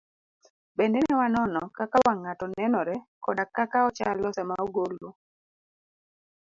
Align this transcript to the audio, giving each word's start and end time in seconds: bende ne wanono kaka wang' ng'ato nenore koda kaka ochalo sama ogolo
bende 0.77 0.99
ne 1.01 1.13
wanono 1.19 1.61
kaka 1.77 1.97
wang' 2.05 2.21
ng'ato 2.23 2.45
nenore 2.47 2.95
koda 3.23 3.43
kaka 3.55 3.77
ochalo 3.89 4.27
sama 4.37 4.55
ogolo 4.65 5.09